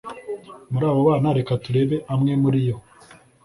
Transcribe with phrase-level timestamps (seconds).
[0.71, 2.75] muri abo bana Reka turebe amwe muri yo